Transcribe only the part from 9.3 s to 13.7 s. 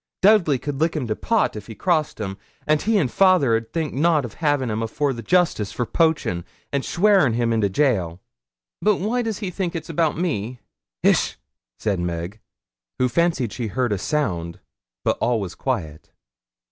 he think it's about me?' 'Hish!' said Meg, who fancied she